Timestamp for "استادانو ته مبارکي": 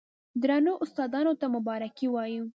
0.83-2.07